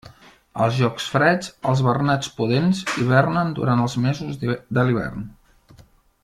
Als 0.67 0.77
llocs 0.83 1.09
freds, 1.15 1.51
els 1.71 1.83
bernats 1.89 2.31
pudents 2.39 2.81
hibernen 3.03 3.53
durant 3.61 3.85
els 3.85 3.99
mesos 4.07 4.41
de 4.49 4.87
l'hivern. 4.89 5.29